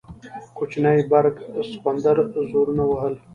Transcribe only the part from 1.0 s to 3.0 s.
برګ سخوندر زورونه